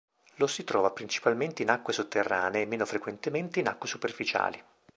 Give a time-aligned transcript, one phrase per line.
[0.37, 4.63] Lo si trova principalmente in acque sotterranee e meno frequentemente in acque superficiali.